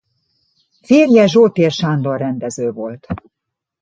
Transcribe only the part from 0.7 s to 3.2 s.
Férje Zsótér Sándor rendező volt.